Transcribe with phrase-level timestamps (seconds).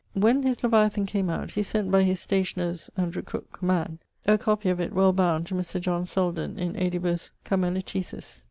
[0.13, 4.71] When his Leviathan came out, he sent by his stationer's (Andrew Crooke) man a copie
[4.71, 5.79] of it, well bound, to Mr.
[5.79, 8.39] John Selden in Aedibus Carmeliticis.